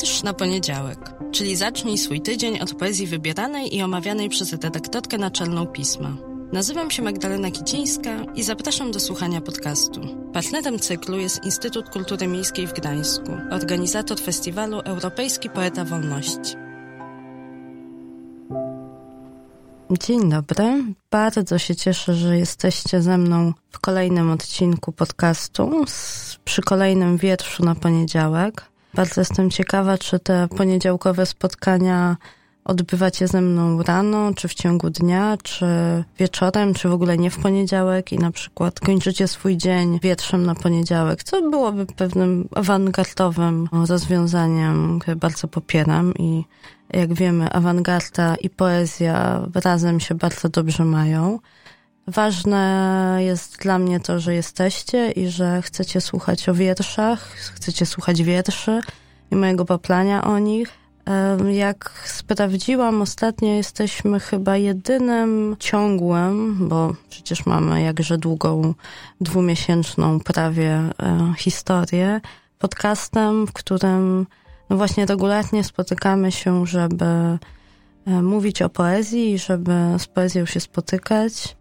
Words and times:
Wiersz 0.00 0.22
na 0.22 0.32
poniedziałek, 0.32 0.98
czyli 1.32 1.56
zacznij 1.56 1.98
swój 1.98 2.20
tydzień 2.20 2.60
od 2.60 2.74
poezji 2.74 3.06
wybieranej 3.06 3.76
i 3.76 3.82
omawianej 3.82 4.28
przez 4.28 4.52
redaktorkę 4.52 5.18
naczelną 5.18 5.66
pisma. 5.66 6.16
Nazywam 6.52 6.90
się 6.90 7.02
Magdalena 7.02 7.50
Kicińska 7.50 8.10
i 8.34 8.42
zapraszam 8.42 8.90
do 8.90 9.00
słuchania 9.00 9.40
podcastu. 9.40 10.00
Partnerem 10.32 10.78
cyklu 10.78 11.18
jest 11.18 11.44
Instytut 11.44 11.90
Kultury 11.90 12.26
Miejskiej 12.26 12.66
w 12.66 12.72
Gdańsku, 12.72 13.32
organizator 13.50 14.20
festiwalu 14.20 14.80
Europejski 14.80 15.50
Poeta 15.50 15.84
Wolności. 15.84 16.56
Dzień 19.90 20.30
dobry. 20.30 20.84
Bardzo 21.10 21.58
się 21.58 21.76
cieszę, 21.76 22.14
że 22.14 22.38
jesteście 22.38 23.02
ze 23.02 23.18
mną 23.18 23.52
w 23.70 23.78
kolejnym 23.78 24.30
odcinku 24.30 24.92
podcastu 24.92 25.84
przy 26.44 26.62
kolejnym 26.62 27.16
wierszu 27.16 27.64
na 27.64 27.74
poniedziałek. 27.74 28.77
Bardzo 28.94 29.20
jestem 29.20 29.50
ciekawa, 29.50 29.98
czy 29.98 30.18
te 30.18 30.48
poniedziałkowe 30.56 31.26
spotkania 31.26 32.16
odbywacie 32.64 33.28
ze 33.28 33.40
mną 33.40 33.82
rano, 33.82 34.34
czy 34.34 34.48
w 34.48 34.54
ciągu 34.54 34.90
dnia, 34.90 35.36
czy 35.42 35.66
wieczorem, 36.18 36.74
czy 36.74 36.88
w 36.88 36.92
ogóle 36.92 37.18
nie 37.18 37.30
w 37.30 37.38
poniedziałek 37.38 38.12
i 38.12 38.18
na 38.18 38.30
przykład 38.30 38.80
kończycie 38.80 39.28
swój 39.28 39.56
dzień 39.56 39.98
wietrzem 40.02 40.46
na 40.46 40.54
poniedziałek, 40.54 41.24
co 41.24 41.50
byłoby 41.50 41.86
pewnym 41.86 42.48
awangardowym 42.54 43.68
rozwiązaniem, 43.88 44.98
które 44.98 45.16
bardzo 45.16 45.48
popieram 45.48 46.14
i 46.14 46.44
jak 46.90 47.14
wiemy, 47.14 47.52
awangarda 47.52 48.36
i 48.36 48.50
poezja 48.50 49.46
razem 49.54 50.00
się 50.00 50.14
bardzo 50.14 50.48
dobrze 50.48 50.84
mają. 50.84 51.38
Ważne 52.08 53.18
jest 53.20 53.58
dla 53.58 53.78
mnie 53.78 54.00
to, 54.00 54.20
że 54.20 54.34
jesteście 54.34 55.10
i 55.10 55.28
że 55.28 55.62
chcecie 55.62 56.00
słuchać 56.00 56.48
o 56.48 56.54
wierszach, 56.54 57.20
chcecie 57.30 57.86
słuchać 57.86 58.22
wierszy 58.22 58.80
i 59.30 59.36
mojego 59.36 59.64
poplania 59.64 60.24
o 60.24 60.38
nich. 60.38 60.68
Jak 61.52 62.02
sprawdziłam, 62.04 63.02
ostatnio 63.02 63.48
jesteśmy 63.48 64.20
chyba 64.20 64.56
jedynym 64.56 65.56
ciągłym, 65.58 66.68
bo 66.68 66.94
przecież 67.10 67.46
mamy 67.46 67.82
jakże 67.82 68.18
długą, 68.18 68.74
dwumiesięczną 69.20 70.20
prawie 70.20 70.72
e, 70.72 70.92
historię, 71.38 72.20
podcastem, 72.58 73.46
w 73.46 73.52
którym 73.52 74.26
no 74.70 74.76
właśnie 74.76 75.06
regularnie 75.06 75.64
spotykamy 75.64 76.32
się, 76.32 76.66
żeby 76.66 77.04
e, 77.04 77.38
mówić 78.06 78.62
o 78.62 78.68
poezji, 78.68 79.38
żeby 79.38 79.72
z 79.98 80.06
poezją 80.06 80.46
się 80.46 80.60
spotykać. 80.60 81.57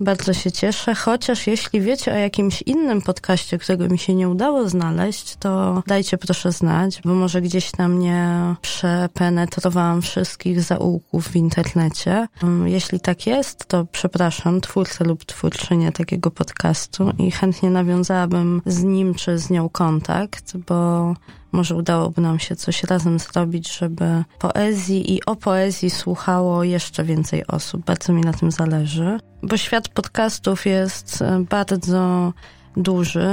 Bardzo 0.00 0.32
się 0.32 0.52
cieszę, 0.52 0.94
chociaż 0.94 1.46
jeśli 1.46 1.80
wiecie 1.80 2.12
o 2.12 2.16
jakimś 2.16 2.62
innym 2.62 3.02
podcaście, 3.02 3.58
którego 3.58 3.88
mi 3.88 3.98
się 3.98 4.14
nie 4.14 4.28
udało 4.28 4.68
znaleźć, 4.68 5.36
to 5.36 5.82
dajcie 5.86 6.18
proszę 6.18 6.52
znać, 6.52 7.00
bo 7.04 7.14
może 7.14 7.42
gdzieś 7.42 7.70
tam 7.70 7.98
nie 7.98 8.54
przepenetrowałam 8.62 10.02
wszystkich 10.02 10.62
zaułków 10.62 11.28
w 11.28 11.36
internecie. 11.36 12.28
Mm, 12.42 12.68
jeśli 12.68 13.00
tak 13.00 13.26
jest, 13.26 13.66
to 13.66 13.86
przepraszam 13.92 14.60
twórcę 14.60 15.04
lub 15.04 15.24
twórczynię 15.24 15.92
takiego 15.92 16.30
podcastu 16.30 17.10
i 17.18 17.30
chętnie 17.30 17.70
nawiązałabym 17.70 18.62
z 18.66 18.82
nim 18.82 19.14
czy 19.14 19.38
z 19.38 19.50
nią 19.50 19.68
kontakt, 19.68 20.56
bo 20.56 21.14
może 21.56 21.74
udałoby 21.74 22.20
nam 22.20 22.38
się 22.38 22.56
coś 22.56 22.84
razem 22.84 23.18
zrobić, 23.18 23.78
żeby 23.78 24.24
poezji 24.38 25.14
i 25.14 25.24
o 25.24 25.36
poezji 25.36 25.90
słuchało 25.90 26.64
jeszcze 26.64 27.04
więcej 27.04 27.46
osób. 27.46 27.84
Bardzo 27.84 28.12
mi 28.12 28.20
na 28.20 28.32
tym 28.32 28.50
zależy, 28.50 29.18
bo 29.42 29.56
świat 29.56 29.88
podcastów 29.88 30.66
jest 30.66 31.22
e, 31.22 31.44
bardzo 31.50 32.32
duży, 32.76 33.28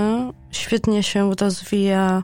świetnie 0.51 1.03
się 1.03 1.35
rozwija 1.39 2.23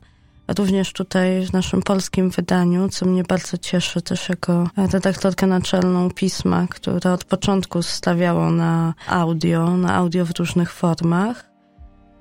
również 0.57 0.93
tutaj 0.93 1.45
w 1.45 1.53
naszym 1.53 1.81
polskim 1.81 2.29
wydaniu, 2.29 2.89
co 2.89 3.05
mnie 3.05 3.23
bardzo 3.23 3.57
cieszy. 3.57 4.01
Też 4.01 4.29
jako 4.29 4.69
redaktorkę 4.77 5.47
naczelną 5.47 6.11
pisma, 6.11 6.67
które 6.69 7.13
od 7.13 7.23
początku 7.23 7.83
stawiało 7.83 8.51
na 8.51 8.93
audio, 9.07 9.77
na 9.77 9.93
audio 9.93 10.25
w 10.25 10.31
różnych 10.39 10.71
formach 10.71 11.48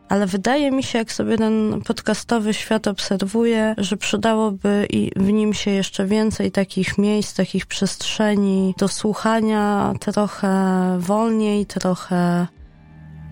ale 0.08 0.26
wydaje 0.26 0.70
mi 0.70 0.82
się, 0.82 0.98
jak 0.98 1.12
sobie 1.12 1.38
ten 1.38 1.80
podcastowy 1.86 2.54
świat 2.54 2.86
obserwuję, 2.86 3.74
że 3.78 3.96
przydałoby 3.96 4.86
i 4.90 5.10
w 5.16 5.32
nim 5.32 5.54
się 5.54 5.70
jeszcze 5.70 6.06
więcej 6.06 6.50
takich 6.50 6.98
miejsc, 6.98 7.36
takich 7.36 7.66
przestrzeni 7.66 8.74
do 8.78 8.88
słuchania 8.88 9.92
trochę 10.00 10.48
wolniej, 10.98 11.66
trochę 11.66 12.46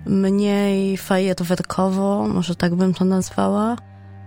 mniej 0.06 0.96
fajerwerkowo, 0.96 2.28
może 2.28 2.54
tak 2.54 2.74
bym 2.74 2.94
to 2.94 3.04
nazwała. 3.04 3.76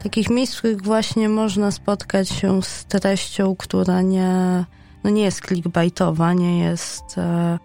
Takich 0.03 0.29
miejsc, 0.29 0.55
w 0.55 0.57
których 0.57 0.81
właśnie 0.81 1.29
można 1.29 1.71
spotkać 1.71 2.29
się 2.29 2.63
z 2.63 2.85
treścią, 2.85 3.55
która 3.55 4.01
nie, 4.01 4.65
no 5.03 5.09
nie 5.09 5.23
jest 5.23 5.45
clickbaitowa, 5.45 6.33
nie 6.33 6.59
jest 6.59 7.17
e, 7.17 7.59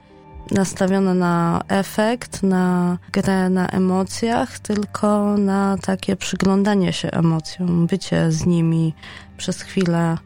nastawione 0.51 1.15
na 1.15 1.63
efekt, 1.69 2.43
na 2.43 2.99
grę 3.13 3.51
na 3.51 3.67
emocjach, 3.67 4.59
tylko 4.59 5.37
na 5.39 5.77
takie 5.83 6.17
przyglądanie 6.17 6.93
się 6.93 7.11
emocjom, 7.11 7.87
bycie 7.87 8.33
z 8.33 8.47
nimi 8.47 8.95
przez 9.37 9.63
chwilę, 9.63 10.19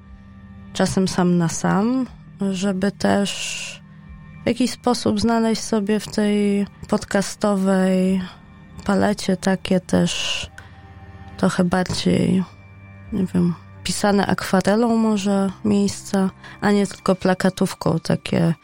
czasem 0.73 1.09
sam 1.09 1.39
na 1.39 1.49
sam, 1.49 2.07
żeby 2.51 2.93
też 2.93 3.83
w 4.45 4.47
jakiś 4.47 4.71
sposób 4.71 5.21
znaleźć 5.21 5.63
sobie 5.63 6.01
w 6.01 6.09
tej 6.09 6.67
podcastowej 6.89 8.21
palecie 8.85 9.37
takie 9.37 9.81
też 9.81 10.51
trochę 11.37 11.65
bardziej, 11.65 12.45
nie 13.13 13.27
wiem, 13.35 13.55
pisane 13.85 14.27
akwarelą 14.27 14.97
może 14.97 15.51
miejsca, 15.65 16.31
a 16.61 16.71
nie 16.71 16.87
tylko 16.87 17.15
plakatówką 17.15 17.99
takie 18.01 18.55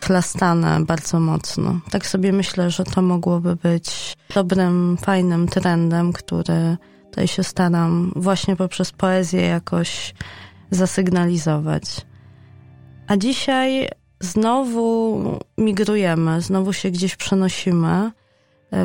chlastane 0.00 0.80
bardzo 0.84 1.20
mocno. 1.20 1.80
Tak 1.90 2.06
sobie 2.06 2.32
myślę, 2.32 2.70
że 2.70 2.84
to 2.84 3.02
mogłoby 3.02 3.56
być 3.56 4.16
dobrym, 4.34 4.96
fajnym 4.96 5.48
trendem, 5.48 6.12
który 6.12 6.76
tutaj 7.10 7.28
się 7.28 7.44
staram 7.44 8.12
właśnie 8.16 8.56
poprzez 8.56 8.92
poezję 8.92 9.40
jakoś 9.40 10.14
zasygnalizować. 10.70 12.06
A 13.06 13.16
dzisiaj 13.16 13.88
znowu 14.20 15.22
migrujemy, 15.58 16.40
znowu 16.40 16.72
się 16.72 16.90
gdzieś 16.90 17.16
przenosimy. 17.16 18.10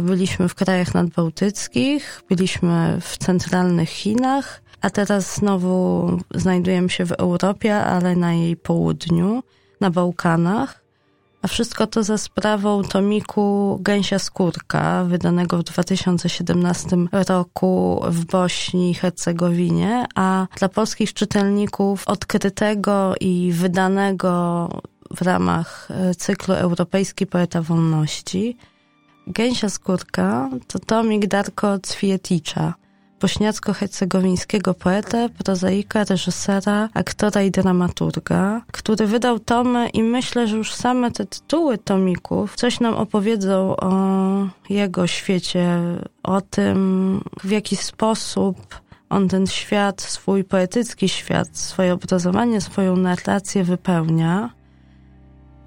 Byliśmy 0.01 0.49
w 0.49 0.55
krajach 0.55 0.93
nadbałtyckich, 0.93 2.21
byliśmy 2.29 2.97
w 3.01 3.17
centralnych 3.17 3.89
Chinach, 3.89 4.61
a 4.81 4.89
teraz 4.89 5.35
znowu 5.35 6.07
znajdujemy 6.35 6.89
się 6.89 7.05
w 7.05 7.11
Europie, 7.11 7.75
ale 7.75 8.15
na 8.15 8.33
jej 8.33 8.57
południu, 8.57 9.43
na 9.81 9.89
Bałkanach. 9.89 10.82
A 11.43 11.47
wszystko 11.47 11.87
to 11.87 12.03
za 12.03 12.17
sprawą 12.17 12.83
tomiku 12.83 13.77
Gęsia 13.81 14.19
Skórka, 14.19 15.03
wydanego 15.03 15.57
w 15.57 15.63
2017 15.63 16.97
roku 17.29 18.01
w 18.07 18.25
Bośni 18.25 18.91
i 18.91 18.93
Hercegowinie, 18.93 20.05
a 20.15 20.47
dla 20.57 20.69
polskich 20.69 21.13
czytelników 21.13 22.07
odkrytego 22.07 23.13
i 23.19 23.51
wydanego 23.53 24.69
w 25.15 25.21
ramach 25.21 25.87
e, 25.91 26.15
cyklu 26.15 26.53
Europejski 26.53 27.27
Poeta 27.27 27.61
Wolności. 27.61 28.57
Gęsia 29.27 29.69
Skórka 29.69 30.49
to 30.67 30.79
tomik 30.79 31.27
Darko 31.27 31.79
Cwieticza, 31.79 32.73
bośniacko-hercegowińskiego 33.23 34.73
poetę, 34.73 35.29
prozaika, 35.29 36.03
reżysera, 36.03 36.89
aktora 36.93 37.41
i 37.41 37.51
dramaturga, 37.51 38.61
który 38.71 39.07
wydał 39.07 39.39
tomy 39.39 39.89
i 39.89 40.03
myślę, 40.03 40.47
że 40.47 40.57
już 40.57 40.73
same 40.73 41.11
te 41.11 41.25
tytuły 41.25 41.77
tomików 41.77 42.55
coś 42.55 42.79
nam 42.79 42.93
opowiedzą 42.93 43.75
o 43.75 43.93
jego 44.69 45.07
świecie, 45.07 45.79
o 46.23 46.41
tym, 46.41 47.21
w 47.43 47.51
jaki 47.51 47.75
sposób 47.75 48.83
on 49.09 49.27
ten 49.27 49.47
świat, 49.47 50.01
swój 50.01 50.43
poetycki 50.43 51.09
świat, 51.09 51.57
swoje 51.57 51.93
obrazowanie, 51.93 52.61
swoją 52.61 52.97
narrację 52.97 53.63
wypełnia. 53.63 54.49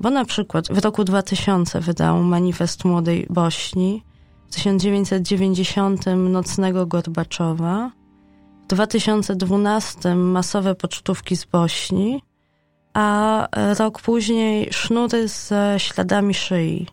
Bo 0.00 0.10
na 0.10 0.24
przykład 0.24 0.68
w 0.68 0.84
roku 0.84 1.04
2000 1.04 1.80
wydał 1.80 2.22
Manifest 2.22 2.84
Młodej 2.84 3.26
Bośni, 3.30 4.02
w 4.50 4.54
1990 4.54 6.04
Nocnego 6.16 6.86
Gorbaczowa, 6.86 7.90
w 8.64 8.66
2012 8.66 10.14
masowe 10.14 10.74
pocztówki 10.74 11.36
z 11.36 11.44
Bośni, 11.44 12.22
a 12.94 13.48
rok 13.78 14.02
później 14.02 14.68
sznury 14.72 15.28
ze 15.28 15.74
śladami 15.78 16.34
szyi. 16.34 16.86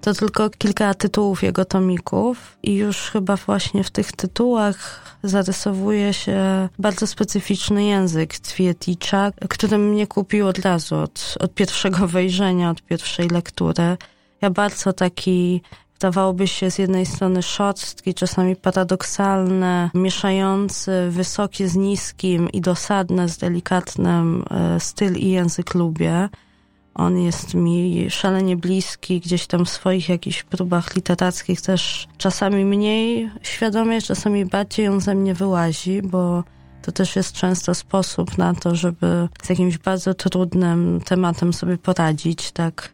To 0.00 0.14
tylko 0.14 0.50
kilka 0.50 0.94
tytułów 0.94 1.42
jego 1.42 1.64
tomików 1.64 2.58
i 2.62 2.74
już 2.74 2.96
chyba 2.96 3.36
właśnie 3.36 3.84
w 3.84 3.90
tych 3.90 4.12
tytułach 4.12 5.02
zarysowuje 5.22 6.12
się 6.12 6.68
bardzo 6.78 7.06
specyficzny 7.06 7.84
język 7.84 8.38
Twieticza, 8.38 9.32
który 9.48 9.78
mnie 9.78 10.06
kupił 10.06 10.48
od 10.48 10.58
razu, 10.58 10.96
od, 10.96 11.34
od 11.40 11.54
pierwszego 11.54 12.08
wejrzenia, 12.08 12.70
od 12.70 12.82
pierwszej 12.82 13.28
lektury. 13.28 13.96
Ja 14.40 14.50
bardzo 14.50 14.92
taki 14.92 15.62
zdawałoby 16.04 16.48
się 16.48 16.70
z 16.70 16.78
jednej 16.78 17.06
strony 17.06 17.42
szorstki, 17.42 18.14
czasami 18.14 18.56
paradoksalne, 18.56 19.90
mieszający 19.94 21.08
wysokie 21.10 21.68
z 21.68 21.76
niskim 21.76 22.50
i 22.52 22.60
dosadne 22.60 23.28
z 23.28 23.38
delikatnym 23.38 24.44
e, 24.50 24.80
styl 24.80 25.16
i 25.16 25.30
język 25.30 25.74
lubię. 25.74 26.28
On 26.94 27.18
jest 27.18 27.54
mi 27.54 28.06
szalenie 28.10 28.56
bliski, 28.56 29.20
gdzieś 29.20 29.46
tam 29.46 29.64
w 29.64 29.70
swoich 29.70 30.08
jakichś 30.08 30.42
próbach 30.42 30.96
literackich 30.96 31.60
też 31.60 32.08
czasami 32.18 32.64
mniej 32.64 33.30
świadomie, 33.42 34.02
czasami 34.02 34.44
bardziej 34.44 34.88
on 34.88 35.00
ze 35.00 35.14
mnie 35.14 35.34
wyłazi, 35.34 36.02
bo 36.02 36.44
to 36.82 36.92
też 36.92 37.16
jest 37.16 37.32
często 37.32 37.74
sposób 37.74 38.38
na 38.38 38.54
to, 38.54 38.74
żeby 38.74 39.28
z 39.42 39.48
jakimś 39.48 39.78
bardzo 39.78 40.14
trudnym 40.14 41.00
tematem 41.04 41.52
sobie 41.52 41.78
poradzić, 41.78 42.52
tak, 42.52 42.93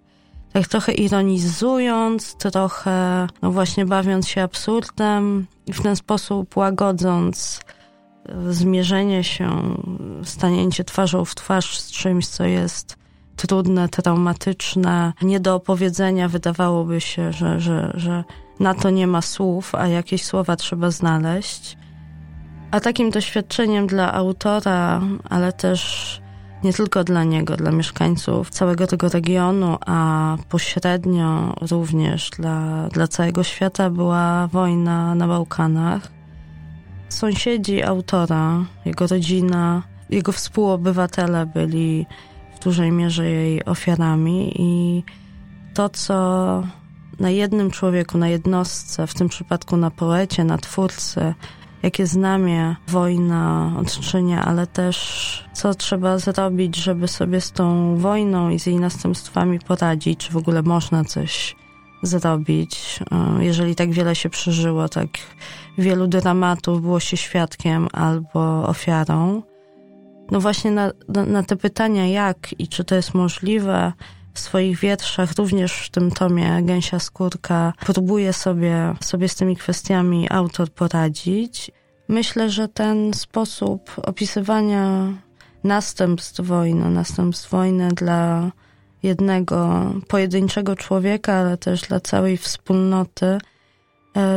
tak 0.52 0.68
trochę 0.68 0.92
ironizując, 0.92 2.34
trochę 2.34 3.26
no 3.42 3.50
właśnie 3.50 3.86
bawiąc 3.86 4.28
się 4.28 4.42
absurdem 4.42 5.46
i 5.66 5.72
w 5.72 5.82
ten 5.82 5.96
sposób 5.96 6.56
łagodząc 6.56 7.60
e, 8.28 8.52
zmierzenie 8.52 9.24
się, 9.24 9.76
stanięcie 10.24 10.84
twarzą 10.84 11.24
w 11.24 11.34
twarz 11.34 11.80
z 11.80 11.90
czymś, 11.90 12.26
co 12.26 12.44
jest 12.44 12.96
trudne, 13.36 13.88
traumatyczne, 13.88 15.12
nie 15.22 15.40
do 15.40 15.54
opowiedzenia. 15.54 16.28
Wydawałoby 16.28 17.00
się, 17.00 17.32
że, 17.32 17.60
że, 17.60 17.92
że 17.94 18.24
na 18.60 18.74
to 18.74 18.90
nie 18.90 19.06
ma 19.06 19.22
słów, 19.22 19.74
a 19.74 19.86
jakieś 19.86 20.24
słowa 20.24 20.56
trzeba 20.56 20.90
znaleźć. 20.90 21.76
A 22.70 22.80
takim 22.80 23.10
doświadczeniem 23.10 23.86
dla 23.86 24.12
autora, 24.12 25.00
ale 25.30 25.52
też 25.52 26.20
nie 26.64 26.72
tylko 26.72 27.04
dla 27.04 27.24
niego, 27.24 27.56
dla 27.56 27.70
mieszkańców 27.70 28.50
całego 28.50 28.86
tego 28.86 29.08
regionu, 29.08 29.78
a 29.86 30.36
pośrednio 30.48 31.54
również 31.70 32.30
dla, 32.30 32.88
dla 32.88 33.08
całego 33.08 33.42
świata 33.42 33.90
była 33.90 34.46
wojna 34.46 35.14
na 35.14 35.28
Bałkanach. 35.28 36.08
Sąsiedzi 37.08 37.82
autora, 37.82 38.64
jego 38.84 39.06
rodzina, 39.06 39.82
jego 40.10 40.32
współobywatele 40.32 41.46
byli 41.46 42.06
w 42.56 42.64
dużej 42.64 42.92
mierze 42.92 43.30
jej 43.30 43.64
ofiarami 43.64 44.52
i 44.62 45.02
to, 45.74 45.88
co 45.88 46.62
na 47.20 47.30
jednym 47.30 47.70
człowieku, 47.70 48.18
na 48.18 48.28
jednostce, 48.28 49.06
w 49.06 49.14
tym 49.14 49.28
przypadku 49.28 49.76
na 49.76 49.90
poecie, 49.90 50.44
na 50.44 50.58
twórcy, 50.58 51.34
jakie 51.82 52.06
znamie 52.06 52.76
wojna 52.88 53.72
odczynia, 53.78 54.44
ale 54.44 54.66
też 54.66 55.44
co 55.52 55.74
trzeba 55.74 56.18
zrobić, 56.18 56.76
żeby 56.76 57.08
sobie 57.08 57.40
z 57.40 57.52
tą 57.52 57.96
wojną 57.96 58.50
i 58.50 58.58
z 58.58 58.66
jej 58.66 58.76
następstwami 58.76 59.58
poradzić, 59.58 60.20
czy 60.20 60.32
w 60.32 60.36
ogóle 60.36 60.62
można 60.62 61.04
coś 61.04 61.56
zrobić. 62.02 63.00
E, 63.10 63.44
jeżeli 63.44 63.74
tak 63.74 63.92
wiele 63.92 64.14
się 64.14 64.30
przeżyło, 64.30 64.88
tak 64.88 65.08
wielu 65.78 66.06
dramatów 66.06 66.82
było 66.82 67.00
się 67.00 67.16
świadkiem 67.16 67.88
albo 67.92 68.68
ofiarą. 68.68 69.42
No 70.30 70.40
właśnie 70.40 70.70
na, 70.70 70.90
na, 71.08 71.26
na 71.26 71.42
te 71.42 71.56
pytania 71.56 72.06
jak 72.06 72.54
i 72.58 72.68
czy 72.68 72.84
to 72.84 72.94
jest 72.94 73.14
możliwe, 73.14 73.92
w 74.34 74.40
swoich 74.40 74.78
wierszach, 74.78 75.32
również 75.38 75.72
w 75.72 75.90
tym 75.90 76.10
tomie 76.10 76.62
Gęsia 76.62 76.98
Skórka, 76.98 77.72
próbuje 77.86 78.32
sobie, 78.32 78.94
sobie 79.00 79.28
z 79.28 79.34
tymi 79.34 79.56
kwestiami 79.56 80.30
autor 80.30 80.70
poradzić. 80.70 81.70
Myślę, 82.08 82.50
że 82.50 82.68
ten 82.68 83.14
sposób 83.14 83.90
opisywania 84.02 85.12
następstw 85.64 86.40
wojny, 86.40 86.90
następstw 86.90 87.50
wojny 87.50 87.88
dla 87.88 88.50
jednego 89.02 89.90
pojedynczego 90.08 90.76
człowieka, 90.76 91.32
ale 91.32 91.56
też 91.56 91.80
dla 91.80 92.00
całej 92.00 92.36
wspólnoty, 92.36 93.38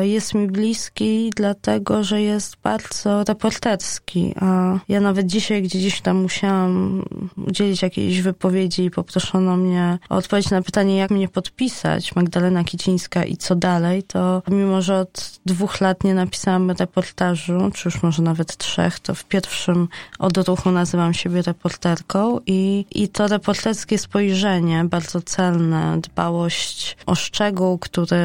jest 0.02 0.34
mi 0.34 0.48
bliski, 0.48 1.32
dlatego 1.36 2.04
że 2.04 2.22
jest 2.22 2.56
bardzo 2.64 3.24
reporterski. 3.24 4.34
A 4.40 4.80
ja 4.90 5.00
nawet 5.00 5.26
dzisiaj, 5.26 5.64
gdzie 5.64 5.80
gdzieś 5.80 6.02
tam 6.02 6.18
musiałam 6.18 7.04
udzielić 7.48 7.82
jakiejś 7.82 8.22
wypowiedzi 8.22 8.84
i 8.84 8.92
poproszono 8.92 9.58
mnie 9.58 10.00
o 10.10 10.16
odpowiedź 10.16 10.50
na 10.50 10.62
pytanie, 10.62 10.98
jak 10.98 11.12
mnie 11.12 11.28
podpisać, 11.28 12.16
Magdalena 12.16 12.64
Kicińska 12.64 13.24
i 13.24 13.38
co 13.38 13.56
dalej, 13.56 14.04
to 14.04 14.42
mimo, 14.48 14.82
że 14.82 15.00
od 15.00 15.40
dwóch 15.46 15.82
lat 15.82 16.04
nie 16.04 16.14
napisałam 16.14 16.72
reportażu, 16.72 17.72
czy 17.74 17.90
już 17.90 18.04
może 18.04 18.24
nawet 18.24 18.58
trzech, 18.58 19.00
to 19.00 19.16
w 19.16 19.26
pierwszym 19.26 19.88
odruchu 20.20 20.72
nazywam 20.72 21.14
siebie 21.14 21.42
reporterką 21.42 22.40
i, 22.46 22.86
i 22.92 23.08
to 23.08 23.28
reporterskie 23.28 23.98
spojrzenie, 23.98 24.86
bardzo 24.86 25.22
celne, 25.22 26.00
dbałość 26.02 26.98
o 27.06 27.16
szczegół, 27.16 27.78
który 27.78 28.18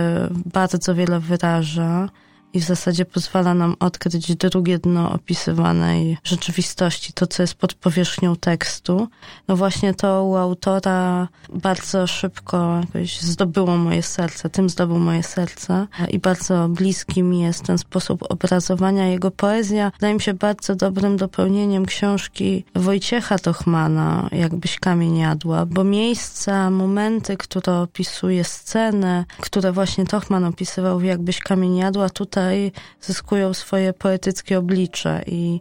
bardzo 0.46 0.94
wiele 0.94 1.20
wyraża 1.20 1.37
wydarza 1.38 2.08
i 2.52 2.60
w 2.60 2.64
zasadzie 2.64 3.04
pozwala 3.04 3.54
nam 3.54 3.76
odkryć 3.80 4.36
drugie 4.36 4.78
dno 4.78 5.12
opisywanej 5.12 6.18
rzeczywistości, 6.24 7.12
to 7.12 7.26
co 7.26 7.42
jest 7.42 7.54
pod 7.54 7.74
powierzchnią 7.74 8.36
tekstu. 8.36 9.08
No 9.48 9.56
właśnie 9.56 9.94
to 9.94 10.24
u 10.24 10.36
autora 10.36 11.28
bardzo 11.54 12.06
szybko 12.06 12.80
jakoś 12.80 13.20
zdobyło 13.20 13.76
moje 13.76 14.02
serce, 14.02 14.50
tym 14.50 14.68
zdobył 14.68 14.98
moje 14.98 15.22
serce 15.22 15.86
i 16.10 16.18
bardzo 16.18 16.68
bliski 16.68 17.22
mi 17.22 17.40
jest 17.40 17.64
ten 17.64 17.78
sposób 17.78 18.24
obrazowania. 18.28 19.06
Jego 19.06 19.30
poezja 19.30 19.90
wydaje 19.94 20.14
mi 20.14 20.20
się 20.20 20.34
bardzo 20.34 20.74
dobrym 20.74 21.16
dopełnieniem 21.16 21.86
książki 21.86 22.64
Wojciecha 22.74 23.38
Tochmana, 23.38 24.28
jakbyś 24.32 24.78
kamień 24.78 25.16
jadła, 25.16 25.66
bo 25.66 25.84
miejsca, 25.84 26.70
momenty, 26.70 27.36
które 27.36 27.80
opisuje, 27.80 28.44
sceny, 28.44 29.24
które 29.40 29.72
właśnie 29.72 30.06
Tochman 30.06 30.44
opisywał 30.44 30.98
w 30.98 31.04
Jakbyś 31.04 31.40
kamień 31.40 31.76
jadła, 31.76 32.10
tutaj 32.10 32.37
tutaj 32.38 32.72
zyskują 33.00 33.54
swoje 33.54 33.92
poetyckie 33.92 34.58
oblicze 34.58 35.22
i 35.26 35.60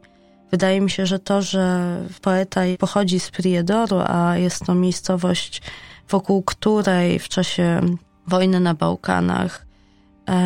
wydaje 0.52 0.82
mi 0.82 0.90
się, 0.90 1.06
że 1.06 1.20
to, 1.20 1.42
że 1.42 1.98
poeta 2.22 2.62
pochodzi 2.80 3.20
z 3.20 3.32
Priedoru, 3.32 4.02
a 4.08 4.38
jest 4.38 4.66
to 4.66 4.76
miejscowość, 4.76 5.62
wokół 6.10 6.44
której 6.44 7.20
w 7.20 7.30
czasie 7.30 7.82
wojny 8.28 8.60
na 8.60 8.74
Bałkanach 8.74 9.67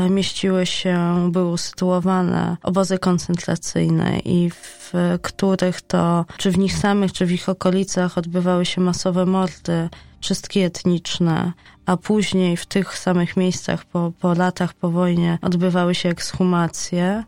mieściły 0.10 0.66
się, 0.66 1.30
były 1.32 1.52
usytuowane 1.52 2.58
obozy 2.64 3.00
koncentracyjne 3.00 4.20
i 4.20 4.50
w 4.50 4.94
których 5.22 5.82
to, 5.82 6.26
czy 6.38 6.52
w 6.52 6.58
nich 6.58 6.78
samych, 6.78 7.14
czy 7.14 7.26
w 7.26 7.32
ich 7.32 7.50
okolicach 7.50 8.18
odbywały 8.18 8.66
się 8.66 8.82
masowe 8.82 9.26
mordy, 9.26 9.90
czystki 10.20 10.60
etniczne, 10.60 11.52
a 11.86 11.98
później 11.98 12.58
w 12.58 12.66
tych 12.66 12.98
samych 12.98 13.38
miejscach 13.38 13.86
po, 13.86 14.12
po 14.20 14.34
latach 14.34 14.74
po 14.74 14.90
wojnie 14.90 15.40
odbywały 15.42 15.96
się 15.96 16.10
ekshumacje. 16.10 17.24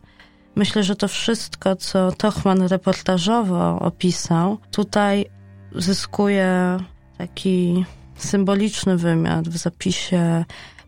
Myślę, 0.54 0.82
że 0.82 0.96
to 0.96 1.08
wszystko, 1.08 1.76
co 1.76 2.12
Tochman 2.12 2.62
reportażowo 2.62 3.78
opisał, 3.78 4.58
tutaj 4.70 5.26
zyskuje 5.74 6.78
taki 7.18 7.84
symboliczny 8.16 8.96
wymiar 8.96 9.44
w 9.44 9.56
zapisie 9.56 10.44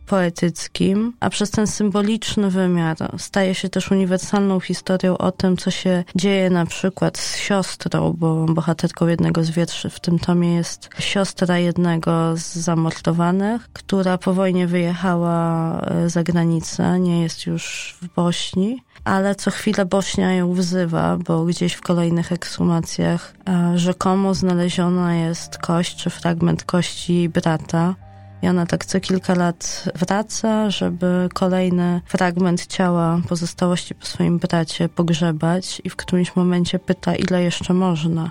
poetyckim, 0.06 1.12
a 1.20 1.30
przez 1.30 1.50
ten 1.50 1.66
symboliczny 1.66 2.50
wymiar 2.50 2.96
staje 3.18 3.54
się 3.54 3.68
też 3.68 3.90
uniwersalną 3.90 4.60
historią 4.60 5.18
o 5.18 5.32
tym, 5.32 5.56
co 5.56 5.70
się 5.70 6.04
dzieje 6.14 6.50
na 6.50 6.66
przykład 6.66 7.18
z 7.18 7.36
siostrą, 7.36 8.14
bo 8.18 8.46
bohaterką 8.46 9.06
jednego 9.06 9.44
z 9.44 9.50
wierszy 9.50 9.90
w 9.90 10.00
tym 10.00 10.18
tomie 10.18 10.54
jest 10.54 10.88
siostra 10.98 11.58
jednego 11.58 12.36
z 12.36 12.54
zamordowanych, 12.54 13.68
która 13.72 14.18
po 14.18 14.34
wojnie 14.34 14.66
wyjechała 14.66 15.80
e, 15.80 16.10
za 16.10 16.22
granicę, 16.22 17.00
nie 17.00 17.22
jest 17.22 17.46
już 17.46 17.96
w 18.02 18.14
Bośni, 18.14 18.82
ale 19.04 19.34
co 19.34 19.50
chwilę 19.50 19.84
Bośnia 19.84 20.32
ją 20.32 20.52
wzywa, 20.52 21.16
bo 21.16 21.44
gdzieś 21.44 21.72
w 21.72 21.80
kolejnych 21.80 22.32
ekshumacjach 22.32 23.34
e, 23.48 23.78
rzekomo 23.78 24.34
znaleziona 24.34 25.14
jest 25.14 25.58
kość 25.58 25.96
czy 25.96 26.10
fragment 26.10 26.64
kości 26.64 27.14
jej 27.14 27.28
brata, 27.28 27.94
i 28.42 28.48
ona 28.48 28.66
tak 28.66 28.84
co 28.84 29.00
kilka 29.00 29.34
lat 29.34 29.84
wraca, 29.94 30.70
żeby 30.70 31.28
kolejny 31.34 32.00
fragment 32.04 32.66
ciała 32.66 33.20
pozostałości 33.28 33.94
po 33.94 34.06
swoim 34.06 34.38
bracie 34.38 34.88
pogrzebać 34.88 35.80
i 35.84 35.90
w 35.90 35.96
którymś 35.96 36.36
momencie 36.36 36.78
pyta, 36.78 37.14
ile 37.14 37.42
jeszcze 37.42 37.74
można 37.74 38.30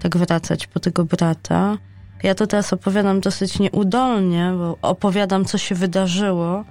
tak 0.00 0.16
wracać 0.16 0.66
po 0.66 0.80
tego 0.80 1.04
brata. 1.04 1.78
Ja 2.22 2.34
to 2.34 2.46
teraz 2.46 2.72
opowiadam 2.72 3.20
dosyć 3.20 3.58
nieudolnie, 3.58 4.52
bo 4.58 4.78
opowiadam, 4.82 5.44
co 5.44 5.58
się 5.58 5.74
wydarzyło, 5.74 6.64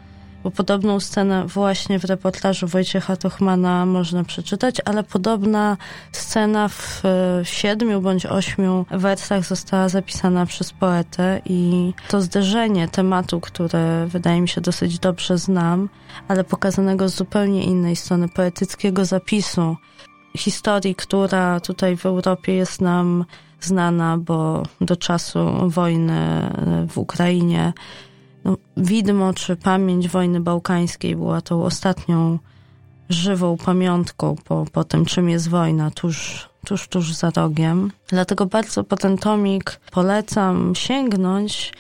bo 0.46 0.52
podobną 0.52 1.00
scenę 1.00 1.48
właśnie 1.48 2.00
w 2.00 2.04
reportażu 2.06 2.68
Wojciecha 2.68 3.16
Tochmana 3.16 3.86
można 3.86 4.24
przeczytać, 4.24 4.76
ale 4.86 5.04
podobna 5.04 5.78
scena 6.12 6.68
w 6.68 7.02
siedmiu 7.44 8.02
bądź 8.02 8.26
ośmiu 8.26 8.86
wersach 8.92 9.46
została 9.46 9.90
zapisana 9.90 10.46
przez 10.46 10.74
poetę 10.74 11.42
i 11.46 11.94
to 12.08 12.22
zderzenie 12.22 12.88
tematu, 12.88 13.40
które 13.40 14.08
wydaje 14.08 14.42
mi 14.42 14.48
się 14.48 14.62
dosyć 14.62 15.00
dobrze 15.00 15.38
znam, 15.38 15.90
ale 16.28 16.44
pokazanego 16.44 17.10
z 17.10 17.16
zupełnie 17.16 17.64
innej 17.64 17.96
strony 17.96 18.30
poetyckiego 18.30 19.06
zapisu 19.06 19.76
historii, 20.38 20.96
która 20.96 21.60
tutaj 21.60 21.98
w 21.98 22.06
Europie 22.06 22.54
jest 22.54 22.82
nam 22.82 23.26
znana, 23.62 24.18
bo 24.18 24.64
do 24.82 24.96
czasu 24.96 25.70
wojny 25.70 26.50
w 26.90 26.98
Ukrainie 26.98 27.74
no, 28.46 28.58
widmo 28.78 29.34
czy 29.34 29.56
pamięć 29.56 30.10
wojny 30.10 30.40
bałkańskiej 30.40 31.16
była 31.16 31.42
tą 31.42 31.64
ostatnią 31.64 32.40
żywą 33.10 33.58
pamiątką 33.58 34.36
po, 34.44 34.66
po 34.72 34.84
tym, 34.84 35.06
czym 35.06 35.30
jest 35.30 35.50
wojna, 35.50 35.92
tuż, 35.92 36.50
tuż, 36.66 36.88
tuż 36.88 37.14
za 37.14 37.30
rogiem. 37.30 37.92
Dlatego 38.08 38.46
bardzo 38.46 38.84
po 38.84 38.96
ten 38.96 39.18
tomik 39.18 39.80
polecam 39.92 40.76
sięgnąć. 40.76 41.74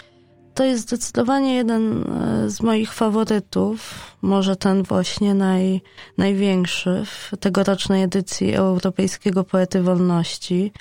To 0.54 0.64
jest 0.64 0.84
zdecydowanie 0.84 1.56
jeden 1.56 2.04
e, 2.04 2.50
z 2.50 2.62
moich 2.62 2.94
faworytów, 2.94 3.94
może 4.22 4.56
ten 4.56 4.84
właśnie 4.84 5.34
naj, 5.34 5.82
największy 6.18 7.04
w 7.06 7.38
tegorocznej 7.40 8.04
edycji 8.04 8.54
Europejskiego 8.54 9.44
Poety 9.44 9.84
Wolności. 9.84 10.72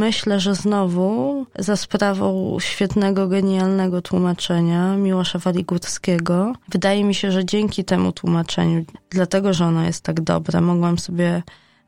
Myślę, 0.00 0.40
że 0.40 0.54
znowu 0.54 1.46
za 1.58 1.76
sprawą 1.76 2.56
świetnego, 2.60 3.28
genialnego 3.28 4.02
tłumaczenia 4.02 4.96
Miłosza 4.96 5.38
Waligórskiego. 5.38 6.52
Wydaje 6.68 7.04
mi 7.04 7.14
się, 7.14 7.32
że 7.32 7.44
dzięki 7.44 7.84
temu 7.84 8.12
tłumaczeniu, 8.12 8.84
dlatego, 9.10 9.52
że 9.52 9.66
ono 9.66 9.84
jest 9.84 10.04
tak 10.04 10.20
dobre, 10.20 10.60
mogłam 10.60 10.98
sobie 10.98 11.42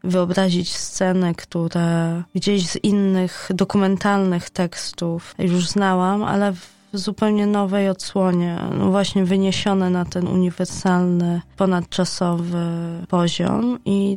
wyobrazić 0.04 0.76
sceny, 0.76 1.34
które 1.34 2.22
gdzieś 2.34 2.68
z 2.68 2.76
innych 2.84 3.48
dokumentalnych 3.54 4.50
tekstów 4.50 5.34
już 5.38 5.68
znałam, 5.68 6.22
ale 6.24 6.52
w 6.52 6.68
zupełnie 6.92 7.46
nowej 7.46 7.88
odsłonie, 7.88 8.58
no 8.78 8.90
właśnie 8.90 9.24
wyniesione 9.24 9.90
na 9.90 10.04
ten 10.04 10.28
uniwersalny, 10.28 11.40
ponadczasowy 11.56 12.66
poziom 13.08 13.78
i 13.84 14.16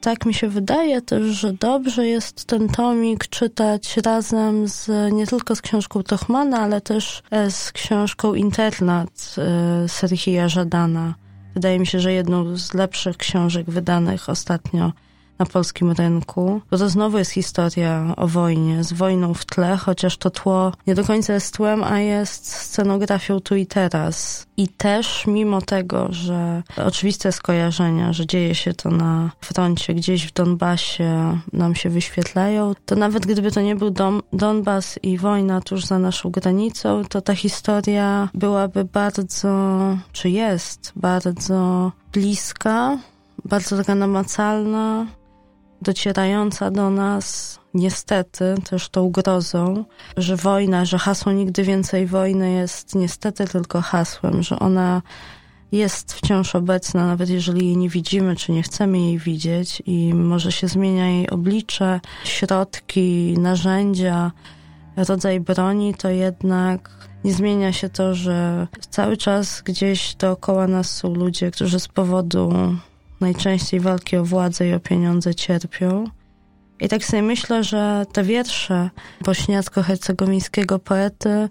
tak 0.00 0.26
mi 0.26 0.34
się 0.34 0.48
wydaje 0.48 1.02
też, 1.02 1.22
że 1.22 1.52
dobrze 1.52 2.06
jest 2.06 2.44
ten 2.44 2.68
tomik 2.68 3.28
czytać 3.28 3.96
razem 3.96 4.68
z 4.68 5.12
nie 5.12 5.26
tylko 5.26 5.56
z 5.56 5.62
książką 5.62 6.02
Tochmana, 6.02 6.60
ale 6.60 6.80
też 6.80 7.22
e, 7.30 7.50
z 7.50 7.72
książką 7.72 8.34
Internat 8.34 9.34
e, 9.38 9.88
Serhija 9.88 10.48
Żadana. 10.48 11.14
Wydaje 11.54 11.78
mi 11.78 11.86
się, 11.86 12.00
że 12.00 12.12
jedną 12.12 12.56
z 12.56 12.74
lepszych 12.74 13.16
książek 13.16 13.70
wydanych 13.70 14.28
ostatnio 14.28 14.92
na 15.40 15.46
polskim 15.46 15.92
rynku, 15.92 16.60
bo 16.70 16.78
to 16.78 16.88
znowu 16.88 17.18
jest 17.18 17.30
historia 17.30 18.14
o 18.16 18.26
wojnie, 18.28 18.84
z 18.84 18.92
wojną 18.92 19.34
w 19.34 19.44
tle, 19.44 19.76
chociaż 19.76 20.16
to 20.16 20.30
tło 20.30 20.72
nie 20.86 20.94
do 20.94 21.04
końca 21.04 21.34
jest 21.34 21.56
tłem, 21.56 21.84
a 21.84 22.00
jest 22.00 22.52
scenografią 22.56 23.40
tu 23.40 23.56
i 23.56 23.66
teraz. 23.66 24.46
I 24.56 24.68
też 24.68 25.26
mimo 25.26 25.62
tego, 25.62 26.08
że 26.10 26.62
oczywiste 26.76 27.32
skojarzenia, 27.32 28.12
że 28.12 28.26
dzieje 28.26 28.54
się 28.54 28.74
to 28.74 28.90
na 28.90 29.30
froncie, 29.40 29.94
gdzieś 29.94 30.26
w 30.26 30.32
Donbasie 30.32 31.38
nam 31.52 31.74
się 31.74 31.90
wyświetlają, 31.90 32.72
to 32.86 32.96
nawet 32.96 33.26
gdyby 33.26 33.50
to 33.50 33.60
nie 33.60 33.76
był 33.76 33.90
Don 33.90 34.22
Donbas 34.32 34.98
i 35.02 35.18
wojna 35.18 35.60
tuż 35.60 35.84
za 35.84 35.98
naszą 35.98 36.30
granicą, 36.30 37.04
to 37.04 37.20
ta 37.20 37.34
historia 37.34 38.28
byłaby 38.34 38.84
bardzo, 38.84 39.22
czy 40.12 40.30
jest 40.30 40.92
bardzo 40.96 41.92
bliska, 42.12 42.98
bardzo 43.44 43.76
taka 43.76 43.94
namacalna, 43.94 45.06
docierająca 45.82 46.70
do 46.70 46.90
nas 46.90 47.58
niestety 47.74 48.54
też 48.70 48.88
tą 48.88 49.10
grozą, 49.10 49.84
że 50.16 50.36
wojna, 50.36 50.84
że 50.84 50.98
hasło 50.98 51.32
nigdy 51.32 51.62
więcej 51.62 52.06
wojny 52.06 52.52
jest 52.52 52.94
niestety 52.94 53.44
tylko 53.46 53.80
hasłem, 53.80 54.42
że 54.42 54.58
ona 54.58 55.02
jest 55.72 56.12
wciąż 56.12 56.54
obecna, 56.54 57.06
nawet 57.06 57.30
jeżeli 57.30 57.66
jej 57.66 57.76
nie 57.76 57.88
widzimy, 57.88 58.36
czy 58.36 58.52
nie 58.52 58.62
chcemy 58.62 58.98
jej 58.98 59.18
widzieć 59.18 59.82
i 59.86 60.14
może 60.14 60.52
się 60.52 60.68
zmienia 60.68 61.08
jej 61.08 61.30
oblicze, 61.30 62.00
środki, 62.24 63.34
narzędzia, 63.38 64.32
rodzaj 64.96 65.40
broni, 65.40 65.94
to 65.94 66.08
jednak 66.08 66.90
nie 67.24 67.32
zmienia 67.32 67.72
się 67.72 67.88
to, 67.88 68.14
że 68.14 68.66
cały 68.90 69.16
czas 69.16 69.62
gdzieś 69.62 70.14
dookoła 70.14 70.66
nas 70.66 70.96
są 70.96 71.14
ludzie, 71.14 71.50
którzy 71.50 71.80
z 71.80 71.88
powodu 71.88 72.52
najczęściej 73.20 73.80
walki 73.80 74.16
o 74.16 74.24
władzę 74.24 74.68
i 74.68 74.74
o 74.74 74.80
pieniądze 74.80 75.34
cierpią. 75.34 76.04
I 76.80 76.88
tak 76.88 77.04
sobie 77.04 77.22
myślę, 77.22 77.64
że 77.64 78.06
te 78.12 78.22
wiersze 78.22 78.90
bośniacko-hercegowińskiego 79.24 80.78
poety 80.78 81.48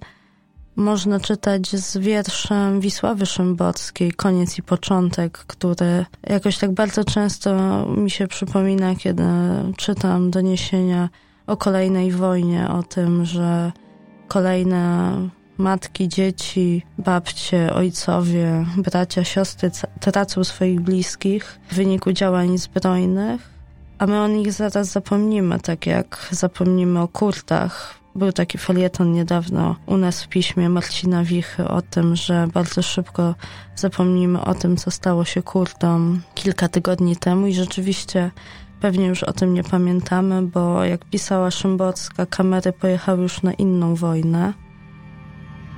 można 0.76 1.20
czytać 1.20 1.70
z 1.70 1.98
wierszem 1.98 2.82
Wisławy 2.82 3.26
Szymborskiej, 3.26 4.12
Koniec 4.12 4.58
i 4.58 4.64
Początek, 4.64 5.38
który 5.38 6.06
jakoś 6.28 6.58
tak 6.58 6.72
bardzo 6.72 7.04
często 7.04 7.86
mi 7.86 8.12
się 8.12 8.28
przypomina, 8.28 8.96
kiedy 8.96 9.24
czytam 9.78 10.32
doniesienia 10.32 11.10
o 11.48 11.58
kolejnej 11.58 12.12
wojnie, 12.12 12.70
o 12.70 12.84
tym, 12.84 13.26
że 13.26 13.72
kolejne 14.28 15.14
matki, 15.60 16.08
dzieci, 16.08 16.86
babcie, 16.98 17.74
ojcowie, 17.74 18.66
bracia, 18.78 19.24
siostry 19.24 19.72
tracą 20.00 20.44
swoich 20.44 20.82
bliskich 20.82 21.60
w 21.70 21.76
wyniku 21.76 22.12
działań 22.12 22.58
zbrojnych, 22.58 23.50
a 24.00 24.08
my 24.08 24.22
o 24.22 24.28
nich 24.28 24.54
zaraz 24.54 24.92
zapomnimy, 24.92 25.60
tak 25.60 25.86
jak 25.86 26.28
zapomnimy 26.32 27.02
o 27.02 27.08
kurtach. 27.08 28.00
Był 28.16 28.32
taki 28.32 28.58
felieton 28.58 29.12
niedawno 29.12 29.76
u 29.86 29.98
nas 29.98 30.24
w 30.24 30.28
piśmie 30.28 30.70
Marcina 30.70 31.24
Wichy 31.24 31.68
o 31.68 31.82
tym, 31.82 32.16
że 32.16 32.48
bardzo 32.54 32.82
szybko 32.82 33.36
zapomnimy 33.76 34.42
o 34.42 34.56
tym, 34.56 34.78
co 34.78 34.92
stało 34.92 35.26
się 35.26 35.42
kurtom 35.44 36.22
kilka 36.36 36.68
tygodni 36.68 37.16
temu 37.16 37.48
i 37.48 37.54
rzeczywiście 37.54 38.32
pewnie 38.82 39.08
już 39.08 39.24
o 39.24 39.34
tym 39.34 39.54
nie 39.54 39.64
pamiętamy, 39.64 40.42
bo 40.42 40.84
jak 40.84 41.06
pisała 41.06 41.52
Szymborska, 41.52 42.26
kamery 42.26 42.74
pojechały 42.74 43.22
już 43.22 43.42
na 43.42 43.54
inną 43.54 43.96
wojnę. 43.96 44.54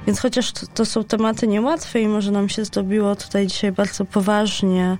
Więc 0.07 0.19
chociaż 0.19 0.51
to, 0.51 0.67
to, 0.73 0.85
są 0.85 1.03
tematy 1.03 1.47
niełatwe 1.47 2.01
i 2.01 2.07
może 2.07 2.31
nam 2.31 2.49
się 2.49 2.65
zdobiło 2.65 3.15
tutaj 3.15 3.47
dzisiaj 3.47 3.71
bardzo 3.71 4.05
poważnie 4.05 4.97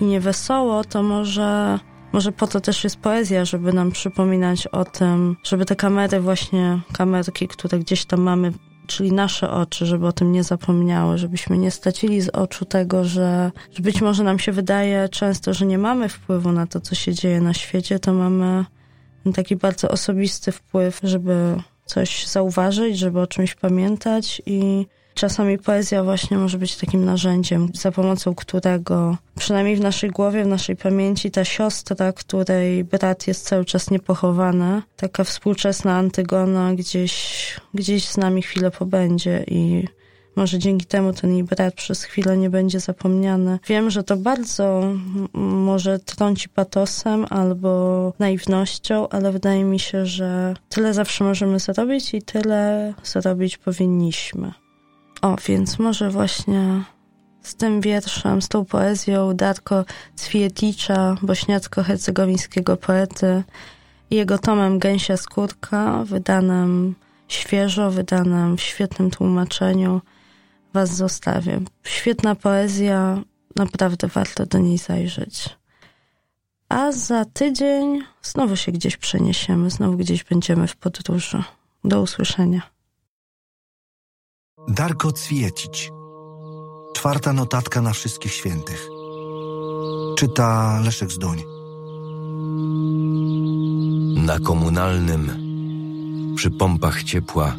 i 0.00 0.04
niewesoło, 0.04 0.84
to 0.84 1.02
może, 1.02 1.78
może 2.12 2.32
po 2.32 2.46
to 2.46 2.60
też 2.60 2.84
jest 2.84 2.96
poezja, 2.96 3.44
żeby 3.44 3.72
nam 3.72 3.90
przypominać 3.90 4.66
o 4.66 4.84
tym, 4.84 5.36
żeby 5.42 5.64
te 5.64 5.76
kamery 5.76 6.20
właśnie, 6.20 6.80
kamerki, 6.92 7.48
które 7.48 7.78
gdzieś 7.78 8.04
tam 8.04 8.20
mamy, 8.20 8.52
czyli 8.86 9.12
nasze 9.12 9.50
oczy, 9.50 9.86
żeby 9.86 10.06
o 10.06 10.12
tym 10.12 10.32
nie 10.32 10.44
zapomniały, 10.44 11.18
żebyśmy 11.18 11.58
nie 11.58 11.70
stracili 11.70 12.20
z 12.20 12.28
oczu 12.28 12.64
tego, 12.64 13.04
że, 13.04 13.52
że 13.72 13.82
być 13.82 14.00
może 14.00 14.24
nam 14.24 14.38
się 14.38 14.52
wydaje 14.52 15.08
często, 15.08 15.54
że 15.54 15.66
nie 15.66 15.78
mamy 15.78 16.08
wpływu 16.08 16.52
na 16.52 16.66
to, 16.66 16.80
co 16.80 16.94
się 16.94 17.14
dzieje 17.14 17.40
na 17.40 17.54
świecie, 17.54 17.98
to 17.98 18.12
mamy 18.12 18.64
taki 19.34 19.56
bardzo 19.56 19.88
osobisty 19.88 20.52
wpływ, 20.52 21.00
żeby 21.02 21.56
coś 21.90 22.26
zauważyć, 22.26 22.98
żeby 22.98 23.20
o 23.20 23.26
czymś 23.26 23.54
pamiętać 23.54 24.42
i 24.46 24.86
czasami 25.14 25.58
poezja 25.58 26.04
właśnie 26.04 26.36
może 26.36 26.58
być 26.58 26.76
takim 26.76 27.04
narzędziem, 27.04 27.68
za 27.74 27.92
pomocą 27.92 28.34
którego, 28.34 29.16
przynajmniej 29.38 29.76
w 29.76 29.80
naszej 29.80 30.10
głowie, 30.10 30.44
w 30.44 30.46
naszej 30.46 30.76
pamięci, 30.76 31.30
ta 31.30 31.44
siostra, 31.44 32.12
której 32.12 32.84
brat 32.84 33.26
jest 33.26 33.46
cały 33.46 33.64
czas 33.64 33.90
niepochowany, 33.90 34.82
taka 34.96 35.24
współczesna 35.24 35.96
Antygona 35.96 36.74
gdzieś, 36.74 37.54
gdzieś 37.74 38.04
z 38.08 38.16
nami 38.16 38.42
chwilę 38.42 38.70
pobędzie 38.70 39.44
i 39.46 39.84
może 40.40 40.58
dzięki 40.58 40.86
temu 40.86 41.12
ten 41.12 41.32
jej 41.32 41.44
brat 41.44 41.74
przez 41.74 42.02
chwilę 42.04 42.36
nie 42.36 42.50
będzie 42.50 42.80
zapomniany. 42.80 43.58
Wiem, 43.66 43.90
że 43.90 44.02
to 44.02 44.16
bardzo 44.16 44.82
może 45.34 45.98
trąci 45.98 46.48
patosem 46.48 47.26
albo 47.30 48.12
naiwnością, 48.18 49.08
ale 49.08 49.32
wydaje 49.32 49.64
mi 49.64 49.78
się, 49.78 50.06
że 50.06 50.54
tyle 50.68 50.94
zawsze 50.94 51.24
możemy 51.24 51.58
zrobić 51.58 52.14
i 52.14 52.22
tyle 52.22 52.94
zrobić 53.04 53.58
powinniśmy. 53.58 54.52
O, 55.22 55.36
więc 55.48 55.78
może 55.78 56.10
właśnie 56.10 56.84
z 57.42 57.54
tym 57.54 57.80
wierszem, 57.80 58.42
z 58.42 58.48
tą 58.48 58.64
poezją 58.64 59.36
Darko 59.36 59.84
Cwietlicza, 60.16 61.16
bośniacko-hercegowińskiego 61.22 62.76
poety 62.76 63.42
i 64.10 64.16
jego 64.16 64.38
tomem 64.38 64.78
Gęsia 64.78 65.16
Skórka, 65.16 66.04
wydanym 66.04 66.94
świeżo, 67.28 67.90
wydanym 67.90 68.56
w 68.56 68.60
świetnym 68.60 69.10
tłumaczeniu, 69.10 70.00
was 70.72 70.96
zostawię. 70.96 71.60
Świetna 71.82 72.34
poezja, 72.34 73.22
naprawdę 73.56 74.08
warto 74.08 74.46
do 74.46 74.58
niej 74.58 74.78
zajrzeć. 74.78 75.60
A 76.68 76.92
za 76.92 77.24
tydzień 77.24 78.02
znowu 78.22 78.56
się 78.56 78.72
gdzieś 78.72 78.96
przeniesiemy, 78.96 79.70
znowu 79.70 79.96
gdzieś 79.96 80.24
będziemy 80.24 80.66
w 80.68 80.76
podróży. 80.76 81.42
Do 81.84 82.02
usłyszenia. 82.02 82.62
Darko 84.68 85.12
Cwiecić. 85.12 85.90
Czwarta 86.94 87.32
notatka 87.32 87.82
na 87.82 87.92
wszystkich 87.92 88.32
świętych. 88.32 88.88
Czyta 90.18 90.80
Leszek 90.84 91.10
Zduń. 91.10 91.42
Na 94.26 94.38
komunalnym, 94.38 95.30
przy 96.36 96.50
pompach 96.50 97.02
ciepła, 97.02 97.56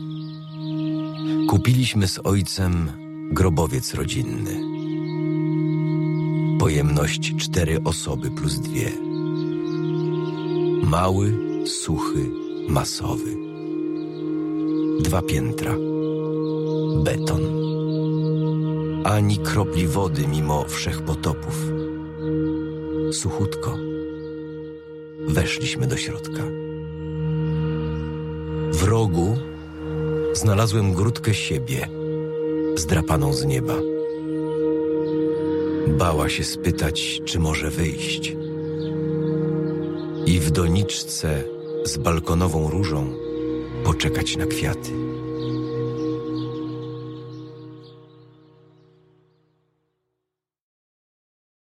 kupiliśmy 1.50 2.08
z 2.08 2.20
ojcem 2.24 3.01
grobowiec 3.32 3.94
rodzinny. 3.94 4.62
Pojemność 6.60 7.36
cztery 7.38 7.84
osoby 7.84 8.32
plus 8.32 8.60
dwie. 8.60 8.92
Mały, 10.84 11.34
suchy, 11.66 12.32
masowy. 12.70 13.36
Dwa 15.00 15.22
piętra. 15.22 15.76
Beton. 17.04 17.42
Ani 19.04 19.38
kropli 19.38 19.88
wody 19.88 20.28
mimo 20.28 20.66
wszechpotopów. 20.68 21.66
Suchutko. 23.12 23.78
Weszliśmy 25.28 25.88
do 25.88 25.98
środka. 25.98 26.44
W 28.72 28.84
rogu 28.84 29.38
znalazłem 30.34 30.94
grudkę 30.94 31.34
siebie, 31.34 32.01
zdrapaną 32.76 33.34
z 33.34 33.46
nieba. 33.46 33.76
Bała 35.88 36.30
się 36.30 36.44
spytać, 36.44 37.22
czy 37.26 37.40
może 37.40 37.70
wyjść. 37.70 38.36
I 40.26 40.40
w 40.40 40.52
doniczce 40.52 41.44
z 41.86 41.98
balkonową 41.98 42.70
różą 42.70 43.08
poczekać 43.84 44.38
na 44.38 44.46
kwiaty. 44.46 44.90